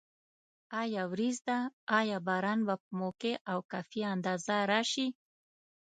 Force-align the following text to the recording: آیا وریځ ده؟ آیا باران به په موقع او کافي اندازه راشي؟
آیا 0.81 1.03
وریځ 1.11 1.37
ده؟ 1.47 1.57
آیا 1.99 2.17
باران 2.27 2.59
به 2.67 2.75
په 2.83 2.89
موقع 3.01 3.33
او 3.51 3.59
کافي 3.71 4.01
اندازه 4.13 4.55
راشي؟ 4.71 5.07